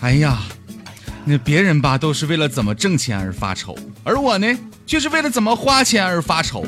[0.00, 0.38] 哎呀，
[1.24, 4.46] 那别人吧都是为了怎么挣钱而发愁，而我呢，
[4.86, 6.64] 却是为了怎么花钱而发愁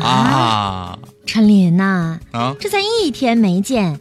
[0.00, 2.54] 啊陈林呐、啊！
[2.60, 3.98] 这才一天没见，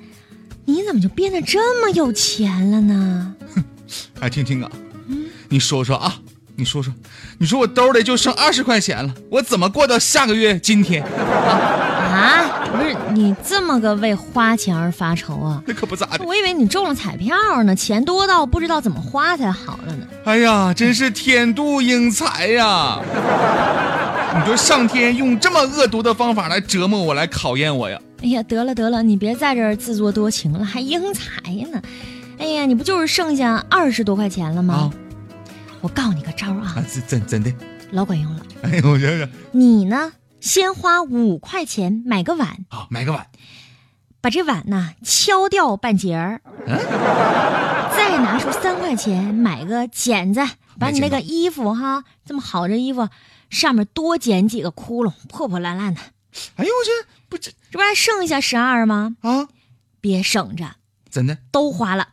[0.66, 3.36] 你怎么就变得这么有钱了呢？
[4.20, 4.72] 哎，听听啊，
[5.50, 6.16] 你说说啊，
[6.56, 6.94] 你说说，
[7.38, 11.04] 你说我兜里就剩二十块钱了，我怎么过到下个月今天？
[11.04, 11.85] 啊，
[12.72, 15.62] 不是你这么个为花钱而发愁啊？
[15.66, 16.26] 那可不咋的。
[16.26, 20.06] 我以为你中了彩票呢，钱多到不知道怎么花才好了呢。
[20.26, 23.00] 哎呀，真是天妒英才呀！
[24.38, 28.00] 你说上天用这么恶毒的方法来折磨我，来考验我呀？
[28.24, 31.42] 哎呀，得了得了，你别在这儿自作多情了，还英才
[31.72, 31.82] 呢。
[32.38, 34.74] 哎呀，你不就是剩下二十多块钱了吗？
[34.74, 34.92] 啊
[35.82, 37.54] 我告你个招啊，啊，真真真的？
[37.92, 38.42] 老管用了。
[38.64, 40.12] 哎呦，我这是你呢，
[40.46, 43.26] 先花五块钱买个碗，好买个碗，
[44.22, 46.78] 把这碗呢敲掉半截儿，嗯？
[47.98, 50.42] 再拿出三块钱买个剪子，
[50.80, 53.10] 把你那个衣服哈，这么好的衣服
[53.50, 56.02] 上面多剪几个窟窿，破破烂烂的，
[56.58, 59.16] 哎呦，我去不这这不还剩下十二吗？
[59.22, 59.48] 啊，
[60.00, 60.76] 别省着，
[61.10, 61.40] 真的？
[61.50, 62.10] 都花了。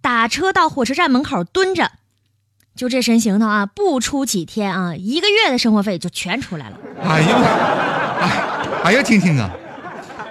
[0.00, 1.90] 打车到火车站门口蹲着，
[2.76, 6.76] 就这身行头啊，不出几天啊，一个月的生活费就全出来了。
[7.02, 7.28] 哎呦，
[8.20, 8.30] 哎，
[8.84, 9.50] 哎呀，听听啊，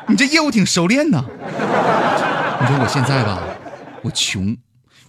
[0.08, 1.26] 你这业务挺熟练呐。
[2.62, 3.42] 你说我现在吧，
[4.04, 4.56] 我穷，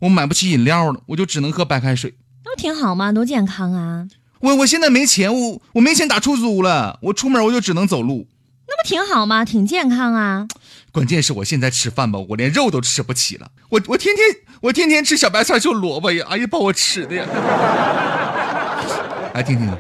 [0.00, 2.14] 我买不起饮料了，我就只能喝白开水。
[2.44, 3.12] 那不挺好吗？
[3.12, 4.06] 多健康啊！
[4.40, 8.26] 我我现在没钱，我我没钱打出租了，我出门我就只能走路。
[8.68, 9.44] 那不挺好吗？
[9.44, 10.48] 挺健康啊！
[10.96, 13.50] 关键是我现在吃饭吧，我连肉都吃不起了。
[13.68, 14.24] 我我天天
[14.62, 17.26] 我天天吃小白菜就萝卜呀，哎呀，把我吃的呀。
[19.34, 19.76] 哎，听听啊，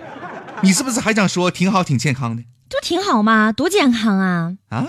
[0.62, 3.50] 你是不是还想说挺好挺健康的这不挺好嘛？
[3.50, 4.52] 多健康啊！
[4.68, 4.88] 啊？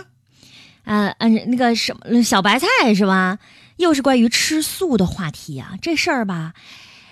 [0.83, 3.39] 呃呃，那个什么小白菜是吧？
[3.77, 5.75] 又是关于吃素的话题啊。
[5.81, 6.51] 这事儿吧，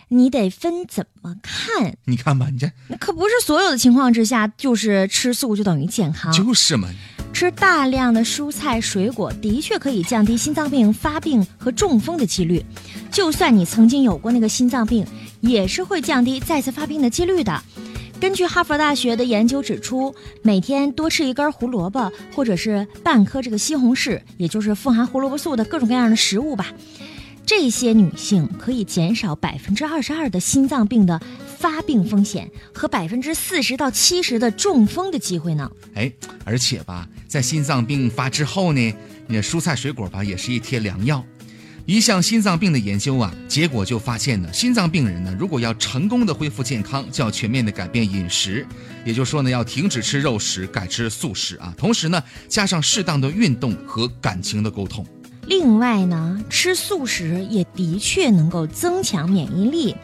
[0.10, 1.96] 你得分怎么看。
[2.04, 6.30] 你看吧，你这那可不是所有的情况之下，就是吃素就等于健康。
[6.34, 6.90] 就是嘛。
[7.36, 12.64] 吃大量的蔬菜水果的确可以降低心脏病发病和中风的几率，
[13.12, 15.06] 就算你曾经有过那个心脏病，
[15.42, 17.62] 也是会降低再次发病的几率的。
[18.22, 26.68] 根据哈佛大学的研究指出，每天多吃一根胡萝卜或者是半颗这个西红柿，也就是富含胡萝卜素的各种各样的食物吧，
[27.46, 31.20] 这些女性可以减少百分之二十二的心脏病的
[31.66, 35.72] 发病风险和百分之四十到七十的中风的机会呢。
[35.96, 38.94] 哎，而且吧，在心脏病发之后呢，
[39.26, 41.26] 那蔬菜水果吧也是一贴良药。
[41.88, 48.64] 一项心脏病的研究啊，结果就发现呢，心脏病人呢，如果要成功的恢复健康，就要全面的改变饮食，
[49.04, 51.74] 也就是说呢，要停止吃肉食，改吃素食啊。
[51.76, 55.04] 同时呢，加上适当的运动和感情的沟通。
[55.48, 59.96] 另外呢，吃素食也的确能够增强免疫力。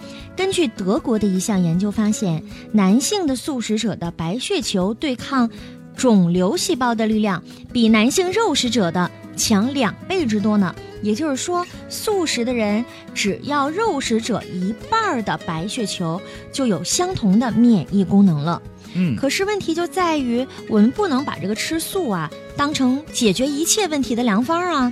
[0.42, 5.48] 根据德国的一项研究发现，男性的素食者的白血球对抗
[5.96, 10.74] 肿瘤细胞的力量比男性肉食者的强两倍之多呢。
[11.04, 16.20] 也就是说，素食的人只要肉食者一半的白血球，
[16.52, 18.60] 就有相同的免疫功能了。
[18.96, 22.28] 嗯，可是问题就在于，我们不能把这个吃素啊
[22.58, 24.92] 当成解决一切问题的良方啊。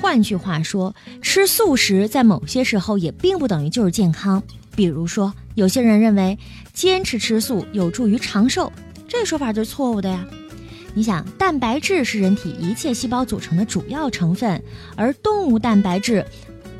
[0.00, 4.42] 换句话说，吃素食在某些时候也并不等于就是健康。
[4.76, 6.38] 比如说，有些人认为
[6.72, 8.70] 坚持吃素有助于长寿，
[9.08, 10.24] 这说法就是错误的呀。
[10.94, 14.62] 你想，蛋白质是人体一切细胞组成的主要成分，
[14.94, 16.24] 而动物蛋白质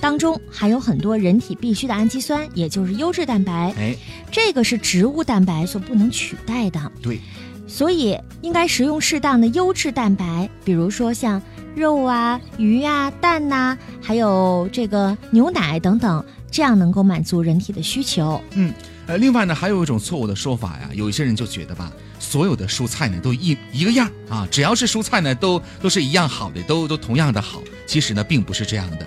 [0.01, 3.75] 当中含有很多人体必需的氨基酸，也就是优质蛋白。
[3.79, 3.97] 哎，
[4.31, 7.21] 这个是植物蛋白所不能取代的，对，
[7.67, 11.41] 所以应该食用适当的优质蛋白，比如说像
[11.75, 16.25] 肉啊、鱼啊、蛋呐、还有这个牛奶等等，
[16.57, 18.43] 这样能够满足人体的需求。
[18.53, 18.73] 嗯，
[19.07, 27.63] 呃，另外呢，还有一种错误的说法呀，有一些人就觉得吧，所有的蔬菜呢都一一个样啊，只要是蔬菜呢都都是一样好的，都都同样的好。
[27.87, 29.07] 其实呢，并不是这样的。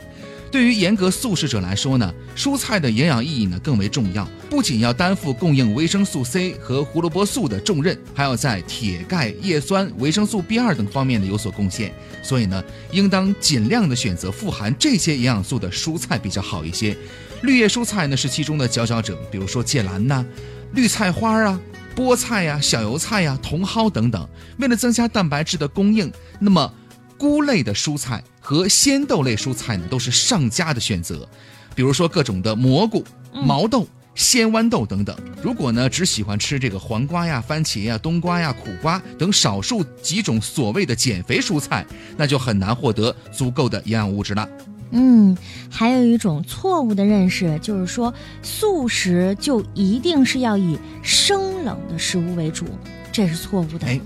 [0.51, 11.91] 对于严格素食者来说呢，蔬菜的营养意义呢更为重要，不仅要担负供应维生素 C 和胡萝卜素的重任，还要在铁、钙、叶酸、维生素 B2 等方面呢有所贡献。
[12.21, 16.95] 所以呢，应当尽量的选择富含这些营养素的蔬菜比较好一些。
[17.41, 20.25] 绿叶蔬菜呢是其中的佼佼者，比如说芥蓝呐、
[20.73, 21.59] 绿菜花啊、
[21.95, 24.27] 菠菜呀、小油菜呀、茼蒿等等。
[24.57, 26.73] 为了增加蛋白质的供应，那么
[27.17, 31.27] 菇类的蔬菜和鲜豆类蔬菜呢都是上佳的选择，
[31.75, 33.03] 比如说各种的蘑菇、
[33.33, 33.87] 毛豆。
[34.15, 41.85] 鲜豌豆等等，如果呢只喜欢吃这个黄瓜呀、番茄呀、冬瓜呀、苦瓜等少数几种所谓的减肥蔬菜，
[42.17, 44.45] 那就很难获得足够的营养物质了。
[44.91, 45.37] 嗯，
[45.69, 52.65] 还有一种错误的认识，就是说素食就一定是要以生冷的食物为主，
[53.11, 53.85] 这是错误的。
[53.85, 53.99] 哎，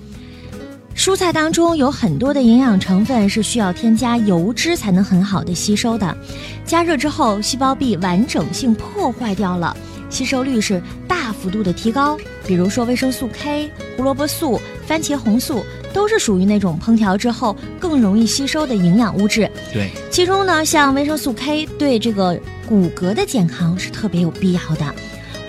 [0.95, 6.17] 蔬菜当中有很多的营养成分是需要添加油脂才能很好的吸收的，
[6.65, 9.75] 加热之后细胞壁完整性破坏掉了，
[10.09, 12.17] 吸收率是大幅度的提高。
[12.45, 15.63] 比如说维生素 K、胡萝卜素、番茄红素
[15.93, 19.49] 都是属于那种烹调之后更容易吸收的营养物质。
[19.71, 24.95] 对，其中呢，像维生素 K 对这个骨骼的健康是特别有必要的，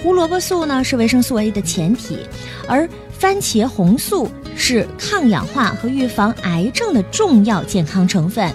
[0.02, 2.18] 胡萝卜素呢是维生素 A 的前体，
[2.68, 2.88] 而
[3.18, 8.52] 番茄红素是抗氧化和预防癌症的重要健康成分。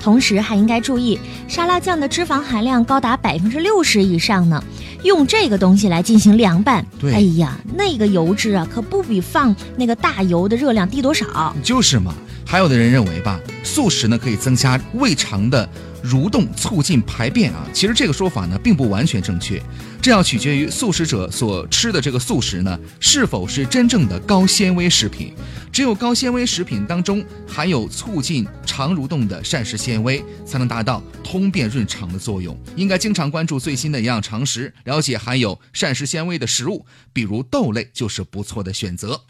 [0.00, 1.18] 同时还应该注意，
[1.48, 4.62] 沙拉酱的脂肪含量高达百分之六十以上呢，
[5.02, 11.54] 用这个东西来进行凉拌，对哎呀，那个油脂啊，可不比放那个大油的热量低多少。
[11.62, 12.14] 就是嘛。
[12.50, 15.68] 还有的人认为吧，素食呢可以增加胃肠的
[16.02, 17.68] 蠕动，促进排便啊。
[17.74, 19.62] 其实这个说法呢并不完全正确，
[20.00, 25.34] 这要取决于素食者所吃的这个素食呢是否是真正的高纤维食品。
[25.70, 32.58] 只有高纤维食品当中含有促进肠蠕动的膳食纤维，才能达到通便润肠的作用。
[32.76, 39.20] 应该经常关注最新的营养常识，了解含有膳食纤维的食物，比如豆类就是不错的选择。